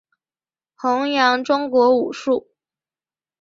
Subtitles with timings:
[0.73, 2.47] 宏杨中国武术。